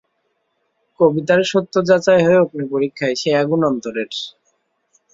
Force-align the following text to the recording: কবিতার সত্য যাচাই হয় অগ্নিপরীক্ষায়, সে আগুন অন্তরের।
কবিতার 0.99 1.41
সত্য 1.51 1.73
যাচাই 1.89 2.21
হয় 2.25 2.41
অগ্নিপরীক্ষায়, 2.43 3.15
সে 3.15 3.29
আগুন 3.41 3.61
অন্তরের। 3.65 4.09